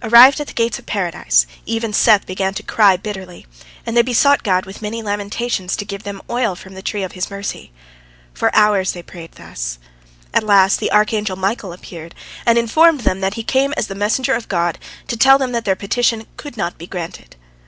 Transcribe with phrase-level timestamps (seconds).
[0.00, 3.46] Arrived at the gates of Paradise, Eve and Seth began to cry bitterly,
[3.84, 7.18] and they besought God with many lamentations to give them oil from the tree of
[7.18, 7.72] His mercy.
[8.32, 9.80] For hours they prayed thus.
[10.32, 12.14] At last the archangel Michael appeared,
[12.46, 14.78] and informed them that he came as the messenger of God
[15.08, 17.34] to tell them that their petition could not be granted.